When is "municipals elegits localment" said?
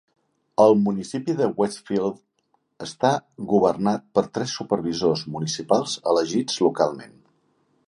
5.39-7.17